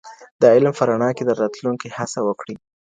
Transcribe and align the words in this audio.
د 0.41 0.43
علم 0.53 0.73
په 0.77 0.83
رڼا 0.89 1.09
کي 1.17 1.23
د 1.25 1.31
راتلونکي 1.41 1.87
هڅه 1.97 2.19
وکړئ. 2.27 2.55